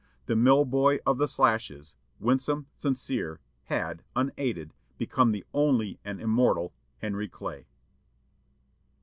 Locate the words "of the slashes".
1.05-1.93